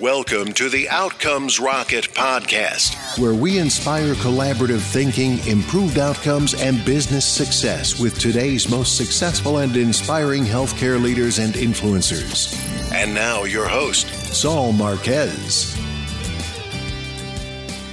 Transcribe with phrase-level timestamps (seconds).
[0.00, 7.24] Welcome to the Outcomes Rocket podcast, where we inspire collaborative thinking, improved outcomes, and business
[7.24, 12.52] success with today's most successful and inspiring healthcare leaders and influencers.
[12.92, 15.78] And now, your host, Saul Marquez.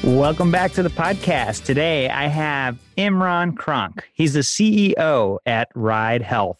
[0.03, 1.65] Welcome back to the podcast.
[1.65, 4.09] Today I have Imran Cronk.
[4.13, 6.57] He's the CEO at Ride Health.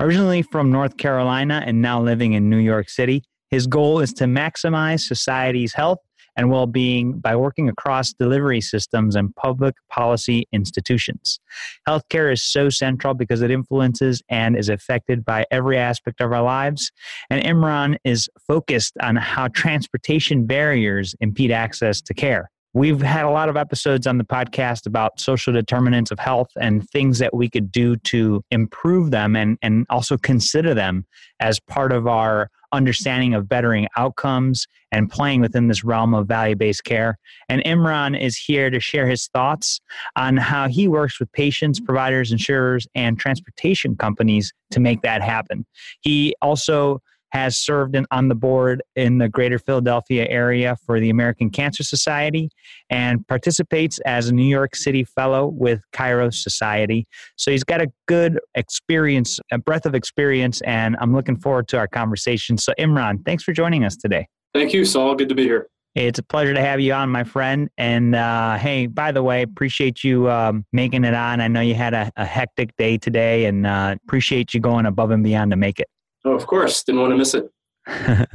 [0.00, 4.24] Originally from North Carolina and now living in New York City, his goal is to
[4.24, 5.98] maximize society's health
[6.36, 11.38] and well being by working across delivery systems and public policy institutions.
[11.86, 16.42] Healthcare is so central because it influences and is affected by every aspect of our
[16.42, 16.90] lives.
[17.28, 22.50] And Imran is focused on how transportation barriers impede access to care.
[22.74, 26.88] We've had a lot of episodes on the podcast about social determinants of health and
[26.88, 31.04] things that we could do to improve them and, and also consider them
[31.38, 36.56] as part of our understanding of bettering outcomes and playing within this realm of value
[36.56, 37.18] based care.
[37.50, 39.80] And Imran is here to share his thoughts
[40.16, 45.66] on how he works with patients, providers, insurers, and transportation companies to make that happen.
[46.00, 47.02] He also
[47.32, 51.82] has served in, on the board in the greater Philadelphia area for the American Cancer
[51.82, 52.50] Society
[52.90, 57.06] and participates as a New York City Fellow with Kairos Society.
[57.36, 61.78] So he's got a good experience, a breadth of experience, and I'm looking forward to
[61.78, 62.58] our conversation.
[62.58, 64.28] So, Imran, thanks for joining us today.
[64.54, 65.14] Thank you, Saul.
[65.14, 65.68] Good to be here.
[65.94, 67.68] It's a pleasure to have you on, my friend.
[67.76, 71.40] And uh, hey, by the way, appreciate you um, making it on.
[71.40, 75.10] I know you had a, a hectic day today, and uh, appreciate you going above
[75.10, 75.88] and beyond to make it.
[76.24, 76.84] Oh, of course.
[76.84, 77.50] Didn't want to miss it.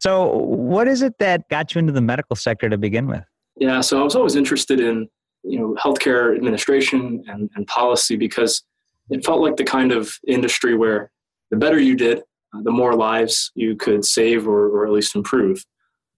[0.00, 3.24] so, what is it that got you into the medical sector to begin with?
[3.56, 5.08] Yeah, so I was always interested in
[5.42, 8.62] you know healthcare administration and, and policy because
[9.10, 11.10] it felt like the kind of industry where
[11.50, 12.18] the better you did,
[12.54, 15.64] uh, the more lives you could save or, or at least improve,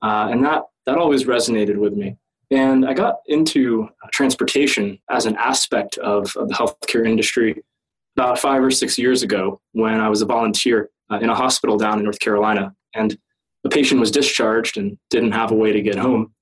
[0.03, 2.17] uh, and that that always resonated with me.
[2.51, 7.63] And I got into transportation as an aspect of, of the healthcare industry
[8.17, 11.77] about five or six years ago when I was a volunteer uh, in a hospital
[11.77, 13.17] down in North Carolina, and
[13.64, 16.33] the patient was discharged and didn't have a way to get home.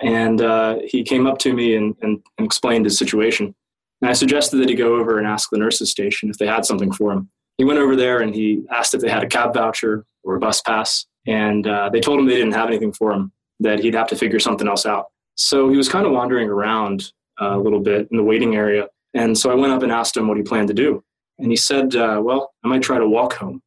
[0.00, 3.54] And uh, he came up to me and, and, and, explained his situation.
[4.02, 6.64] And I suggested that he go over and ask the nurses station if they had
[6.64, 7.30] something for him.
[7.58, 10.40] He went over there and he asked if they had a cab voucher or a
[10.40, 11.06] bus pass.
[11.26, 14.16] And uh, they told him they didn't have anything for him, that he'd have to
[14.16, 15.06] figure something else out.
[15.36, 18.88] So he was kind of wandering around uh, a little bit in the waiting area.
[19.14, 21.02] And so I went up and asked him what he planned to do.
[21.38, 23.62] And he said, uh, Well, I might try to walk home.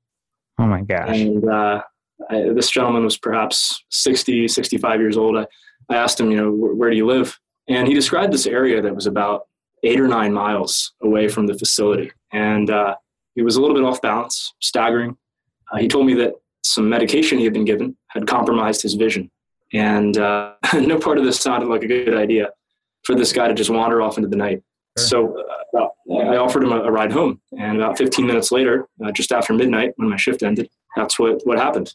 [0.60, 1.20] Oh my gosh.
[1.20, 1.82] And uh,
[2.30, 5.38] I, this gentleman was perhaps 60, 65 years old.
[5.38, 5.46] I,
[5.90, 7.38] I asked him, you know, where, do you live?
[7.68, 9.48] And he described this area that was about
[9.84, 12.12] eight or nine miles away from the facility.
[12.34, 12.96] And uh,
[13.36, 15.16] he was a little bit off balance, staggering.
[15.72, 19.30] Uh, he told me that some medication he had been given had compromised his vision.
[19.74, 22.50] And uh, no part of this sounded like a good idea
[23.04, 24.64] for this guy to just wander off into the night.
[24.98, 25.44] So
[25.76, 29.32] uh, I offered him a, a, ride home, and about 15 minutes later, uh, just
[29.32, 31.94] after midnight, when my shift ended, that's what what happened.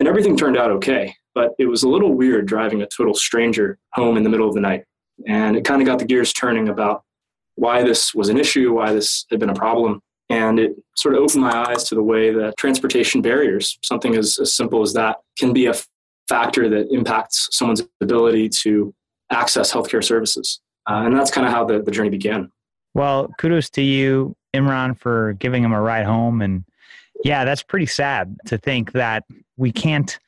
[0.00, 3.78] And everything turned out okay, but it was a little weird driving a total stranger
[3.92, 4.84] home in the middle of the night,
[5.26, 7.02] and it kind of got the gears turning about
[7.56, 10.00] why this was an issue, why this had been a problem,
[10.30, 14.38] and it sort of opened my eyes to the way that transportation barriers, something as,
[14.38, 15.74] as simple as that, can be a
[16.28, 18.94] factor that impacts someone's ability to
[19.30, 20.60] access healthcare services.
[20.88, 22.50] Uh, and that's kind of how the, the journey began.
[22.94, 26.40] Well, kudos to you, Imran, for giving him a ride home.
[26.40, 26.64] And
[27.24, 29.24] yeah, that's pretty sad to think that
[29.56, 30.18] we can't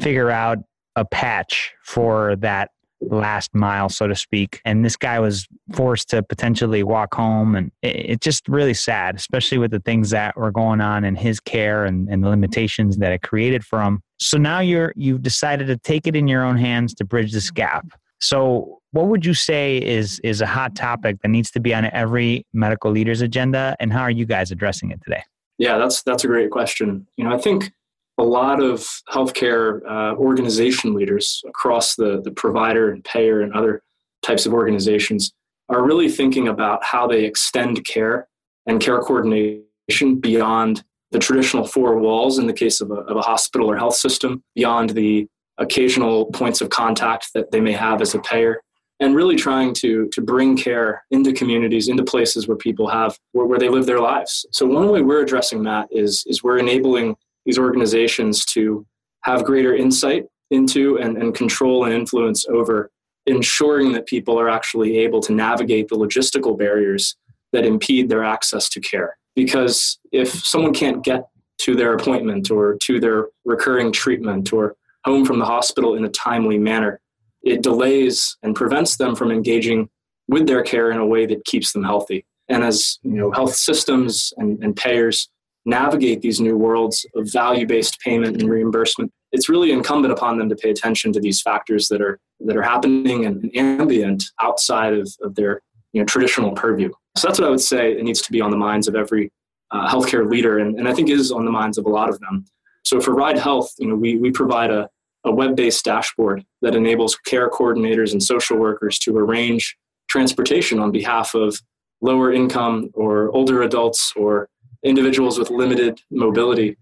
[0.00, 0.58] figure out
[0.96, 2.70] a patch for that
[3.00, 4.60] last mile, so to speak.
[4.64, 7.54] And this guy was forced to potentially walk home.
[7.54, 11.38] And it's just really sad, especially with the things that were going on in his
[11.38, 14.02] care and, and the limitations that it created for him.
[14.18, 17.52] So now you're you've decided to take it in your own hands to bridge this
[17.52, 17.86] gap.
[18.20, 21.86] So, what would you say is is a hot topic that needs to be on
[21.92, 25.22] every medical leader's agenda, and how are you guys addressing it today?
[25.58, 27.06] Yeah, that's that's a great question.
[27.16, 27.72] You know, I think
[28.18, 28.80] a lot of
[29.10, 33.82] healthcare uh, organization leaders across the the provider and payer and other
[34.22, 35.32] types of organizations
[35.68, 38.26] are really thinking about how they extend care
[38.66, 43.22] and care coordination beyond the traditional four walls in the case of a, of a
[43.22, 45.26] hospital or health system, beyond the
[45.58, 48.62] occasional points of contact that they may have as a payer
[49.00, 53.46] and really trying to to bring care into communities into places where people have where,
[53.46, 54.46] where they live their lives.
[54.52, 58.86] So one way we're addressing that is is we're enabling these organizations to
[59.22, 62.90] have greater insight into and, and control and influence over
[63.26, 67.16] ensuring that people are actually able to navigate the logistical barriers
[67.52, 69.16] that impede their access to care.
[69.36, 71.28] Because if someone can't get
[71.58, 74.76] to their appointment or to their recurring treatment or
[75.08, 77.00] home from the hospital in a timely manner,
[77.42, 79.88] it delays and prevents them from engaging
[80.28, 82.26] with their care in a way that keeps them healthy.
[82.48, 85.28] And as you know, health systems and, and payers
[85.64, 90.56] navigate these new worlds of value-based payment and reimbursement, it's really incumbent upon them to
[90.56, 95.34] pay attention to these factors that are that are happening and, ambient outside of, of
[95.34, 95.60] their
[95.92, 96.90] you know, traditional purview.
[97.16, 99.32] So that's what I would say it needs to be on the minds of every
[99.70, 102.18] uh, healthcare leader, and, and I think is on the minds of a lot of
[102.20, 102.44] them.
[102.84, 104.88] So for Ride Health, you know, we, we provide a,
[105.24, 109.76] a web-based dashboard that enables care coordinators and social workers to arrange
[110.08, 111.60] transportation on behalf of
[112.00, 114.48] lower income or older adults or
[114.82, 116.76] individuals with limited mobility.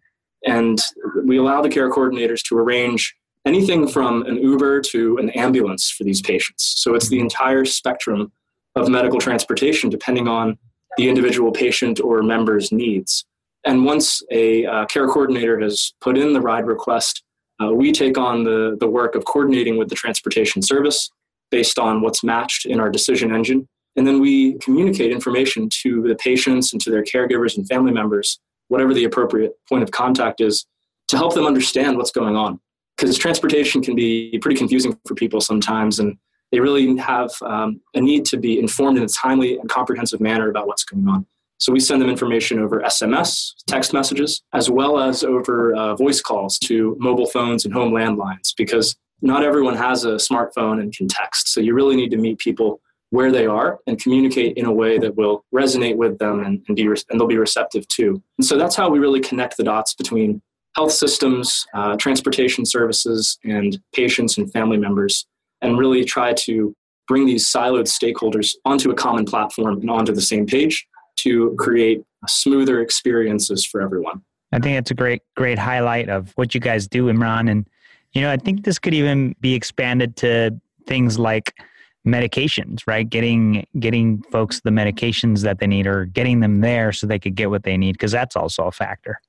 [0.44, 0.78] And
[1.24, 3.14] we allow the care coordinators to arrange
[3.46, 6.74] anything from an Uber to an ambulance for these patients.
[6.76, 8.32] So it's the entire spectrum
[8.74, 10.58] of medical transportation depending on
[10.98, 13.24] the individual patient or member's needs.
[13.64, 17.22] And once a uh, care coordinator has put in the ride request,
[17.62, 21.10] uh, we take on the, the work of coordinating with the transportation service
[21.50, 23.68] based on what's matched in our decision engine.
[23.96, 28.38] And then we communicate information to the patients and to their caregivers and family members,
[28.68, 30.66] whatever the appropriate point of contact is,
[31.08, 32.60] to help them understand what's going on.
[32.96, 36.16] Because transportation can be pretty confusing for people sometimes, and
[36.50, 40.48] they really have um, a need to be informed in a timely and comprehensive manner
[40.48, 41.26] about what's going on.
[41.58, 46.20] So we send them information over SMS, text messages, as well as over uh, voice
[46.20, 51.08] calls to mobile phones and home landlines, because not everyone has a smartphone and can
[51.08, 51.48] text.
[51.48, 52.80] So you really need to meet people
[53.10, 56.76] where they are and communicate in a way that will resonate with them and, and
[56.76, 58.22] be re- and they'll be receptive to.
[58.38, 60.42] And so that's how we really connect the dots between
[60.74, 65.26] health systems, uh, transportation services, and patients and family members,
[65.62, 66.74] and really try to
[67.08, 70.86] bring these siloed stakeholders onto a common platform and onto the same page
[71.16, 74.22] to create smoother experiences for everyone.
[74.52, 77.50] I think that's a great, great highlight of what you guys do, Imran.
[77.50, 77.66] And,
[78.12, 80.52] you know, I think this could even be expanded to
[80.86, 81.54] things like
[82.06, 83.08] medications, right?
[83.08, 87.34] Getting getting folks the medications that they need or getting them there so they could
[87.34, 89.20] get what they need because that's also a factor.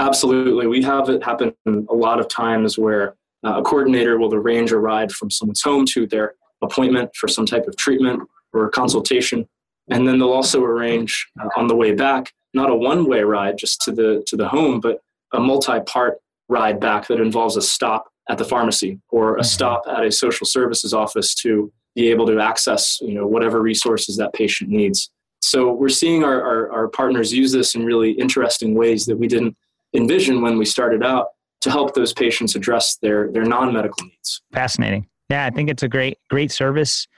[0.00, 0.66] Absolutely.
[0.66, 4.78] We have it happen a lot of times where uh, a coordinator will arrange a
[4.78, 8.22] ride from someone's home to their appointment for some type of treatment
[8.54, 9.46] or consultation
[9.90, 13.80] and then they'll also arrange uh, on the way back not a one-way ride just
[13.80, 15.00] to the to the home but
[15.32, 16.18] a multi-part
[16.48, 19.44] ride back that involves a stop at the pharmacy or a mm-hmm.
[19.44, 24.16] stop at a social services office to be able to access you know whatever resources
[24.16, 25.10] that patient needs.
[25.40, 29.26] So we're seeing our, our, our partners use this in really interesting ways that we
[29.26, 29.56] didn't
[29.92, 31.30] envision when we started out
[31.62, 34.42] to help those patients address their their non-medical needs.
[34.52, 35.06] Fascinating.
[35.28, 37.08] Yeah i think it's a great great service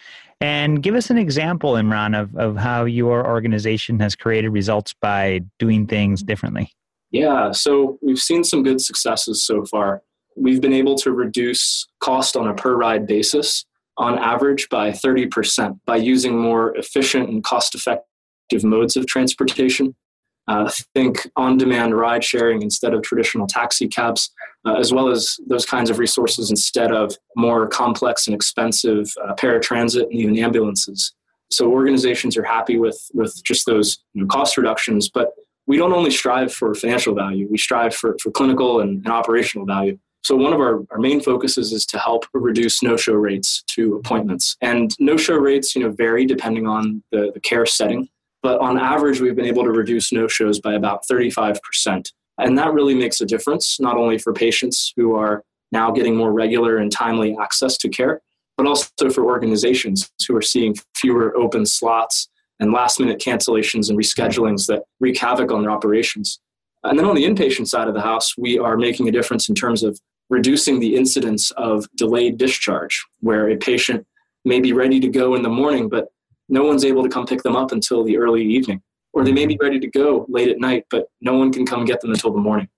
[0.41, 5.41] and give us an example, Imran, of, of how your organization has created results by
[5.59, 6.71] doing things differently.
[7.11, 10.03] Yeah, so we've seen some good successes so far.
[10.37, 13.65] We've been able to reduce cost on a per ride basis
[13.97, 19.95] on average by 30% by using more efficient and cost effective modes of transportation
[20.49, 24.31] uh, think on demand ride sharing instead of traditional taxi cabs,
[24.67, 29.35] uh, as well as those kinds of resources instead of more complex and expensive uh,
[29.35, 31.15] paratransit and even ambulances.
[31.51, 35.33] So organizations are happy with, with just those you know, cost reductions, but
[35.67, 39.67] we don't only strive for financial value, we strive for, for clinical and, and operational
[39.67, 39.99] value.
[40.23, 44.57] So one of our, our main focuses is to help reduce no-show rates to appointments.
[44.63, 48.09] And no-show rates, you know, vary depending on the, the care setting.
[48.45, 52.13] But on average, we've been able to reduce no shows by about 35%.
[52.37, 56.31] And that really makes a difference, not only for patients who are now getting more
[56.31, 58.21] regular and timely access to care,
[58.59, 62.29] but also for organizations who are seeing fewer open slots
[62.61, 66.39] and last minute cancellations and reschedulings that wreak havoc on their operations.
[66.83, 69.55] And then on the inpatient side of the house, we are making a difference in
[69.55, 69.99] terms of
[70.29, 74.07] reducing the incidence of delayed discharge, where a patient
[74.45, 76.09] may be ready to go in the morning, but
[76.49, 78.83] no one's able to come pick them up until the early evening.
[79.13, 81.85] Or they may be ready to go late at night, but no one can come
[81.85, 82.69] get them until the morning.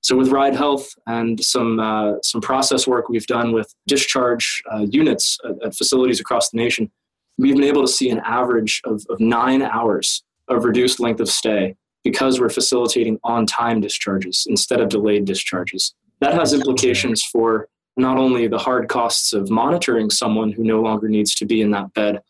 [0.00, 4.86] So with Ride Health and some uh, some process work we've done with discharge uh,
[4.90, 6.90] units at, at, facilities across the nation,
[7.38, 11.30] we've been able to see an average of, of nine hours of reduced length of
[11.30, 15.94] stay because we're facilitating on-time discharges instead of delayed discharges.
[16.20, 21.08] That has implications for not only the hard costs of monitoring someone who no longer
[21.08, 22.20] needs to be in that bed,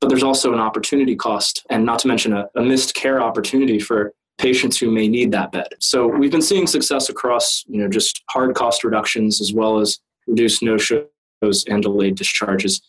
[0.00, 3.78] but there's also an opportunity cost, and not to mention a, a missed care opportunity
[3.78, 5.68] for patients who may need that bed.
[5.80, 9.98] So we've been seeing success across, you know, just hard cost reductions as well as
[10.26, 12.80] reduced no-shows and delayed discharges.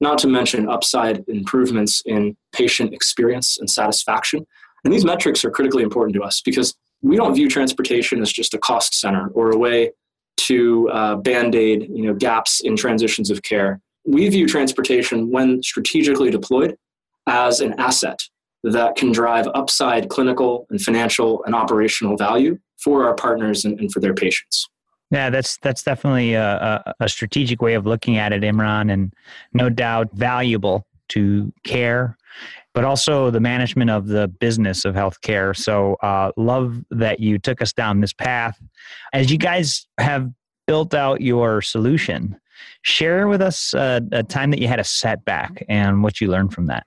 [0.00, 4.46] Not to mention upside improvements in patient experience and satisfaction.
[4.84, 8.54] And these metrics are critically important to us because we don't view transportation as just
[8.54, 9.92] a cost center or a way
[10.36, 13.80] to uh, band aid you know gaps in transitions of care.
[14.08, 16.76] We view transportation when strategically deployed
[17.26, 18.18] as an asset
[18.64, 23.92] that can drive upside clinical and financial and operational value for our partners and, and
[23.92, 24.68] for their patients.
[25.10, 29.12] Yeah, that's that's definitely a, a, strategic way of looking at it, Imran, and
[29.54, 32.18] no doubt valuable to care,
[32.74, 35.56] but also the management of the business of healthcare.
[35.56, 38.58] So, uh, love that you took us down this path.
[39.14, 40.30] As you guys have
[40.66, 42.38] built out your solution,
[42.82, 46.52] share with us a, a time that you had a setback and what you learned
[46.52, 46.86] from that.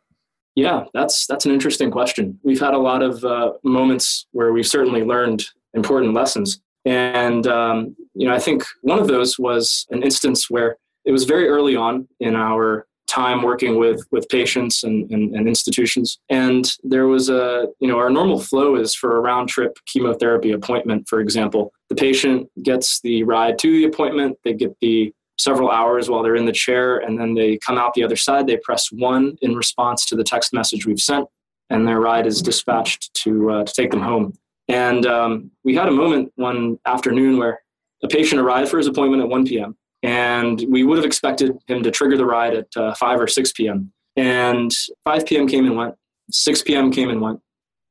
[0.55, 2.39] Yeah, that's that's an interesting question.
[2.43, 6.61] We've had a lot of uh, moments where we've certainly learned important lessons.
[6.85, 11.25] And, um, you know, I think one of those was an instance where it was
[11.25, 16.19] very early on in our time working with, with patients and, and, and institutions.
[16.29, 20.51] And there was a, you know, our normal flow is for a round trip chemotherapy
[20.51, 21.73] appointment, for example.
[21.89, 26.35] The patient gets the ride to the appointment, they get the several hours while they're
[26.35, 28.47] in the chair, and then they come out the other side.
[28.47, 31.27] They press one in response to the text message we've sent,
[31.69, 34.33] and their ride is dispatched to, uh, to take them home.
[34.67, 37.59] And um, we had a moment one afternoon where
[38.03, 39.77] a patient arrived for his appointment at 1 p.m.
[40.03, 43.51] And we would have expected him to trigger the ride at uh, 5 or 6
[43.51, 43.91] p.m.
[44.15, 44.71] And
[45.03, 45.47] 5 p.m.
[45.47, 45.95] came and went,
[46.31, 46.91] 6 p.m.
[46.91, 47.39] came and went,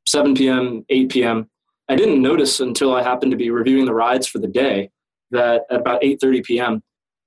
[0.06, 1.50] 7 p.m., 8 p.m.
[1.88, 4.90] I didn't notice until I happened to be reviewing the rides for the day
[5.30, 6.82] that at about 8:30 p.m.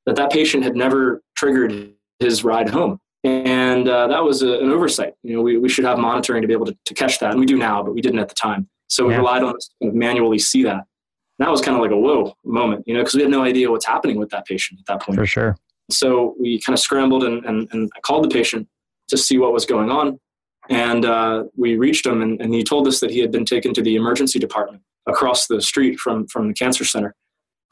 [0.06, 4.70] that that patient had never triggered his ride home, and uh, that was a, an
[4.72, 5.14] oversight.
[5.24, 7.40] You know, we, we should have monitoring to be able to, to catch that, and
[7.40, 8.70] we do now, but we didn't at the time.
[8.88, 9.20] So we yeah.
[9.20, 10.84] relied on us to kind of manually see that.
[11.40, 13.42] And that was kind of like a whoa moment, you know, because we had no
[13.42, 15.18] idea what's happening with that patient at that point.
[15.18, 15.58] For sure.
[15.90, 18.68] So we kind of scrambled and, and, and I called the patient
[19.08, 20.20] to see what was going on.
[20.70, 23.74] And uh, we reached him, and, and he told us that he had been taken
[23.74, 27.16] to the emergency department across the street from, from the cancer center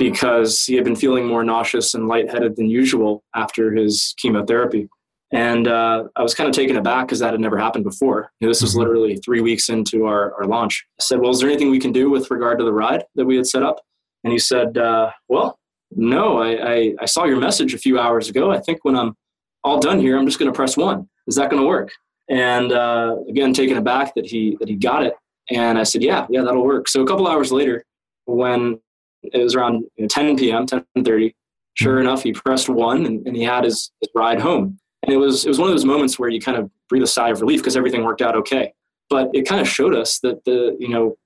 [0.01, 4.89] because he had been feeling more nauseous and lightheaded than usual after his chemotherapy.
[5.31, 8.31] And uh, I was kind of taken aback because that had never happened before.
[8.39, 8.79] You know, this was mm-hmm.
[8.79, 10.83] literally three weeks into our, our launch.
[10.99, 13.25] I said, Well, is there anything we can do with regard to the ride that
[13.25, 13.79] we had set up?
[14.23, 15.59] And he said, uh, Well,
[15.91, 18.51] no, I, I, I, saw your message a few hours ago.
[18.51, 19.15] I think when I'm
[19.63, 21.07] all done here, I'm just going to press one.
[21.27, 21.91] Is that going to work?
[22.27, 25.13] And uh, again, taken aback that he, that he got it.
[25.51, 26.87] And I said, Yeah, yeah, that'll work.
[26.87, 27.85] So a couple hours later,
[28.25, 28.79] when
[29.23, 31.33] it was around you know, 10 p.m., 10:30,
[31.73, 32.01] sure mm-hmm.
[32.01, 34.79] enough, he pressed one and, and he had his, his ride home.
[35.03, 37.07] And it was it was one of those moments where you kind of breathe a
[37.07, 38.73] sigh of relief because everything worked out okay.
[39.09, 41.17] But it kind of showed us that the you know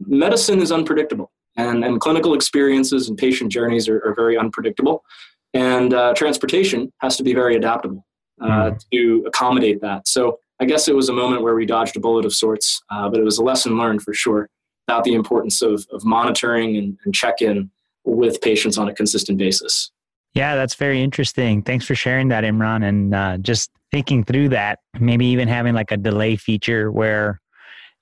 [0.00, 5.04] medicine is unpredictable, and and clinical experiences and patient journeys are, are very unpredictable,
[5.52, 8.06] and uh, transportation has to be very adaptable
[8.40, 8.84] uh, mm.
[8.90, 10.08] to accommodate that.
[10.08, 13.10] So I guess it was a moment where we dodged a bullet of sorts, uh,
[13.10, 14.48] but it was a lesson learned for sure
[14.92, 17.70] about the importance of of monitoring and, and check in
[18.04, 19.90] with patients on a consistent basis.
[20.34, 21.62] Yeah, that's very interesting.
[21.62, 22.86] Thanks for sharing that, Imran.
[22.88, 27.40] And uh, just thinking through that, maybe even having like a delay feature where,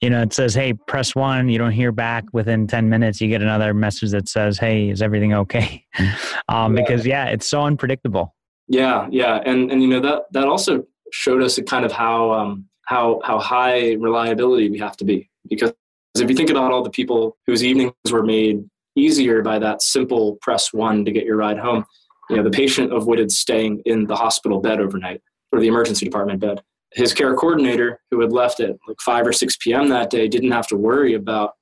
[0.00, 3.28] you know, it says, hey, press one, you don't hear back within 10 minutes, you
[3.28, 5.84] get another message that says, hey, is everything okay?
[6.48, 6.82] um, yeah.
[6.82, 8.34] Because, yeah, it's so unpredictable.
[8.68, 9.42] Yeah, yeah.
[9.44, 13.40] And, and you know, that, that also showed us kind of how, um, how, how
[13.40, 15.28] high reliability we have to be.
[15.48, 15.72] Because
[16.18, 18.64] if you think about all the people whose evenings were made
[18.96, 21.84] easier by that simple press one to get your ride home,
[22.28, 26.40] you know, the patient avoided staying in the hospital bed overnight or the emergency department
[26.40, 26.62] bed.
[26.92, 29.88] His care coordinator, who had left at like 5 or 6 p.m.
[29.88, 31.54] that day, didn't have to worry about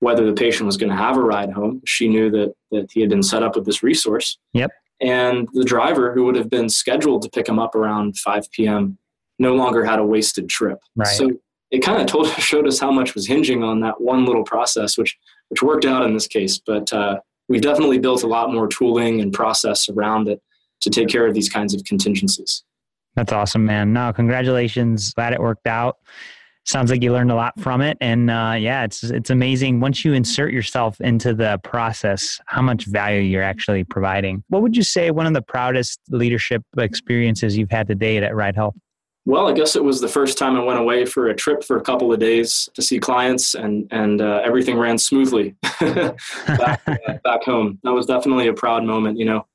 [0.00, 1.80] whether the patient was going to have a ride home.
[1.86, 4.38] She knew that, that he had been set up with this resource.
[4.52, 4.72] Yep.
[5.00, 8.98] And the driver, who would have been scheduled to pick him up around 5 p.m.,
[9.38, 10.78] no longer had a wasted trip.
[10.96, 11.08] Right.
[11.08, 11.30] So
[11.72, 14.96] it kind of told showed us how much was hinging on that one little process,
[14.96, 16.60] which which worked out in this case.
[16.64, 20.40] But uh, we've definitely built a lot more tooling and process around it
[20.82, 22.62] to take care of these kinds of contingencies.
[23.16, 23.92] That's awesome, man.
[23.92, 25.12] No, congratulations.
[25.12, 25.96] Glad it worked out.
[26.64, 30.04] Sounds like you learned a lot from it, and uh, yeah, it's it's amazing once
[30.04, 34.44] you insert yourself into the process, how much value you're actually providing.
[34.48, 38.36] What would you say one of the proudest leadership experiences you've had to date at
[38.36, 38.76] Ride Health?
[39.24, 41.76] Well, I guess it was the first time I went away for a trip for
[41.76, 46.96] a couple of days to see clients, and and uh, everything ran smoothly back, uh,
[47.22, 47.78] back home.
[47.84, 49.18] That was definitely a proud moment.
[49.18, 49.46] You know,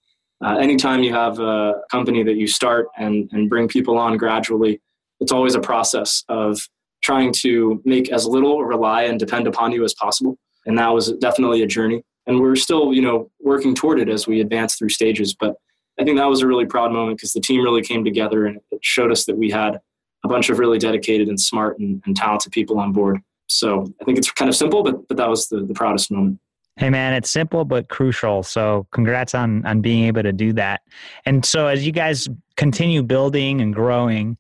[0.44, 4.80] uh, anytime you have a company that you start and and bring people on gradually,
[5.20, 6.60] it's always a process of
[7.04, 10.38] trying to make as little rely and depend upon you as possible.
[10.66, 12.04] And that was definitely a journey.
[12.26, 15.34] And we're still, you know, working toward it as we advance through stages.
[15.34, 15.56] But
[16.00, 18.60] I think that was a really proud moment because the team really came together and
[18.72, 19.80] it showed us that we had
[20.24, 23.20] a bunch of really dedicated and smart and, and talented people on board.
[23.48, 26.40] So I think it's kind of simple, but but that was the, the proudest moment.
[26.76, 28.44] Hey man, it's simple but crucial.
[28.44, 30.82] So congrats on on being able to do that.
[31.26, 34.38] And so as you guys continue building and growing,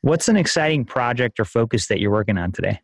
[0.00, 2.80] what's an exciting project or focus that you're working on today?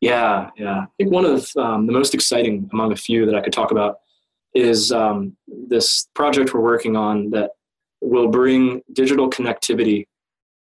[0.00, 0.80] Yeah, yeah.
[0.80, 3.70] I think one of um, the most exciting among a few that I could talk
[3.70, 4.00] about
[4.54, 7.50] is um, this project we're working on that
[8.00, 10.06] will bring digital connectivity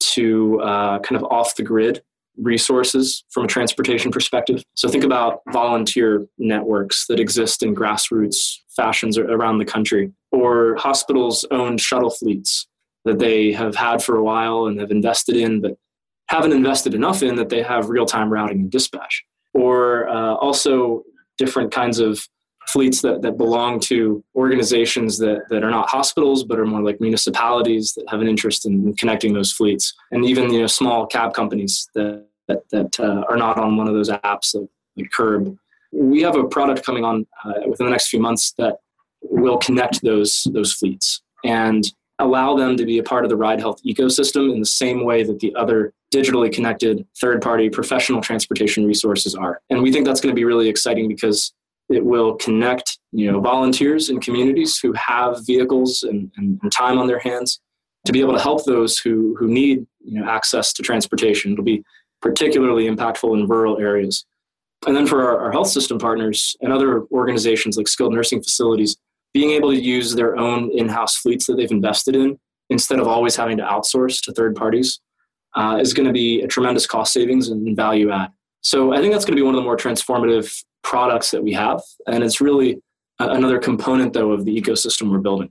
[0.01, 2.03] to uh, kind of off the grid
[2.39, 4.63] resources from a transportation perspective.
[4.75, 11.45] So think about volunteer networks that exist in grassroots fashions around the country, or hospitals'
[11.51, 12.67] owned shuttle fleets
[13.05, 15.77] that they have had for a while and have invested in, but
[16.29, 19.25] haven't invested enough in that they have real time routing and dispatch.
[19.53, 21.03] Or uh, also
[21.37, 22.27] different kinds of
[22.69, 27.01] fleets that, that belong to organizations that, that are not hospitals but are more like
[27.01, 29.95] municipalities that have an interest in connecting those fleets.
[30.11, 33.89] And even you know small cab companies that that, that uh, are not on one
[33.89, 35.57] of those apps like, like curb.
[35.93, 38.79] We have a product coming on uh, within the next few months that
[39.23, 41.85] will connect those those fleets and
[42.19, 45.23] allow them to be a part of the ride health ecosystem in the same way
[45.23, 49.61] that the other digitally connected third party professional transportation resources are.
[49.71, 51.53] And we think that's going to be really exciting because
[51.93, 56.99] it will connect you know volunteers in communities who have vehicles and, and, and, time
[56.99, 57.61] on their hands
[58.07, 61.53] to be able to help those who who need you know access to transportation.
[61.53, 61.85] It'll be
[62.21, 64.25] particularly impactful in rural areas.
[64.87, 68.97] And then for our, our health system partners and other organizations like skilled nursing facilities,
[69.33, 72.39] being able to use their own in-house fleets that they've invested in
[72.71, 75.01] instead of always having to outsource to third parties
[75.55, 78.31] uh, is going to be a tremendous cost savings and value add.
[78.63, 81.53] So I think that's going to be one of the more transformative products that we
[81.53, 81.81] have.
[82.07, 82.81] And it's really
[83.19, 85.51] uh, another component, though, of the ecosystem we're building.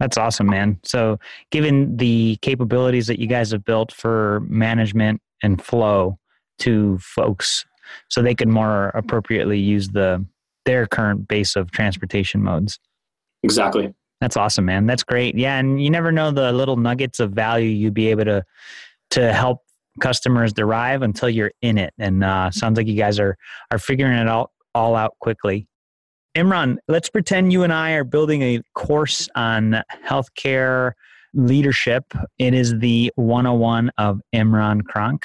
[0.00, 0.78] That's awesome, man.
[0.84, 1.18] So,
[1.50, 6.18] given the capabilities that you guys have built for management and flow
[6.58, 7.64] to folks,
[8.08, 10.24] so they can more appropriately use the
[10.64, 12.78] their current base of transportation modes.
[13.42, 13.94] Exactly.
[14.20, 14.86] That's awesome, man.
[14.86, 15.36] That's great.
[15.36, 18.44] Yeah, and you never know the little nuggets of value you'd be able to
[19.10, 19.60] to help
[20.00, 21.92] customers derive until you're in it.
[21.98, 23.36] And uh, sounds like you guys are
[23.70, 25.66] are figuring it all all out quickly.
[26.36, 30.92] Imran, let's pretend you and I are building a course on healthcare
[31.32, 32.04] leadership.
[32.38, 35.22] It is the 101 of Imran Cronk.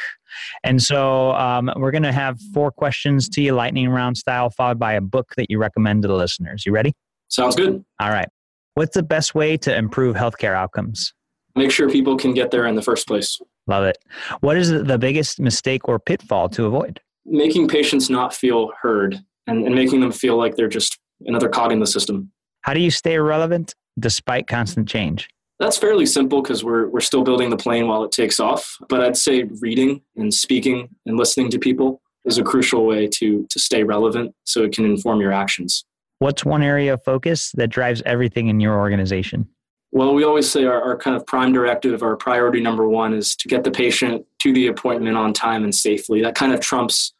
[0.63, 4.77] And so um, we're going to have four questions to you, lightning round style, followed
[4.77, 6.63] by a book that you recommend to the listeners.
[6.65, 6.93] You ready?
[7.29, 7.83] Sounds good.
[7.99, 8.27] All right.
[8.75, 11.13] What's the best way to improve healthcare outcomes?
[11.55, 13.39] Make sure people can get there in the first place.
[13.69, 13.99] Love it.
[14.39, 16.99] What is the biggest mistake or pitfall to avoid?
[17.23, 21.71] Making patients not feel heard and, and making them feel like they're just another cog
[21.71, 22.31] in the system.
[22.61, 25.29] How do you stay relevant despite constant change?
[25.59, 28.75] That's fairly simple because we're, we're still building the plane while it takes off.
[28.89, 33.45] But I'd say reading and speaking and listening to people is a crucial way to,
[33.47, 35.85] to stay relevant so it can inform your actions.
[36.17, 39.47] What's one area of focus that drives everything in your organization?
[39.91, 43.35] Well, we always say our, our kind of prime directive, our priority number one is
[43.37, 46.21] to get the patient to the appointment on time and safely.
[46.21, 47.13] That kind of trumps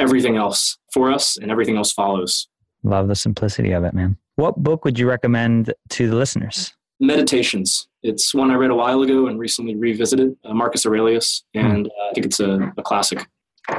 [0.00, 2.48] everything else for us, and everything else follows.
[2.82, 4.16] Love the simplicity of it, man.
[4.36, 6.72] What book would you recommend to the listeners?
[7.00, 7.88] Meditations.
[8.02, 11.66] It's one I read a while ago and recently revisited, uh, Marcus Aurelius, hmm.
[11.66, 13.26] and uh, I think it's a, a classic.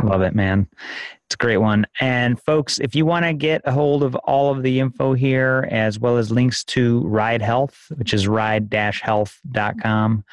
[0.03, 0.67] Love it, man.
[1.25, 1.85] It's a great one.
[1.99, 5.67] And folks, if you want to get a hold of all of the info here,
[5.69, 10.23] as well as links to Ride Health, which is ride-health.com,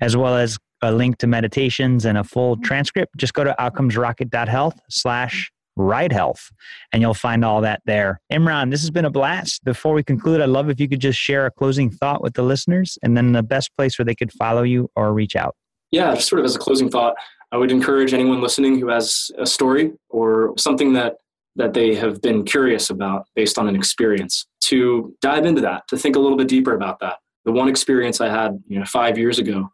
[0.00, 4.80] as well as a link to meditations and a full transcript, just go to outcomesrocket.health
[4.88, 6.50] slash ride health
[6.92, 8.20] and you'll find all that there.
[8.32, 9.62] Imran, this has been a blast.
[9.62, 12.42] Before we conclude, I'd love if you could just share a closing thought with the
[12.42, 15.54] listeners and then the best place where they could follow you or reach out.
[15.90, 17.14] Yeah, sort of as a closing thought,
[17.52, 21.16] I would encourage anyone listening who has a story or something that
[21.56, 25.96] that they have been curious about based on an experience to dive into that, to
[25.96, 27.16] think a little bit deeper about that.
[27.46, 29.70] The one experience I had, you know, 5 years ago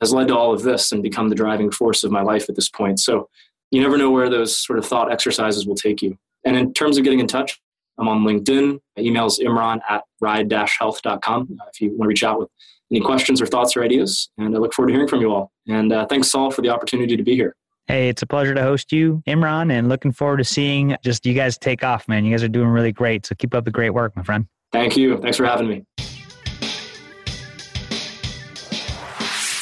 [0.00, 2.54] has led to all of this and become the driving force of my life at
[2.54, 3.00] this point.
[3.00, 3.28] So,
[3.70, 6.16] you never know where those sort of thought exercises will take you.
[6.44, 7.60] And in terms of getting in touch,
[7.98, 8.78] I'm on LinkedIn.
[8.96, 12.48] My email is imran at ride-health.com if you want to reach out with
[12.90, 14.30] any questions or thoughts or ideas.
[14.38, 15.52] And I look forward to hearing from you all.
[15.68, 17.56] And uh, thanks, Saul, for the opportunity to be here.
[17.86, 21.34] Hey, it's a pleasure to host you, Imran, and looking forward to seeing just you
[21.34, 22.24] guys take off, man.
[22.24, 23.26] You guys are doing really great.
[23.26, 24.46] So keep up the great work, my friend.
[24.72, 25.18] Thank you.
[25.18, 25.84] Thanks for having me.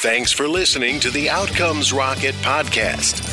[0.01, 3.32] Thanks for listening to the Outcomes Rocket podcast.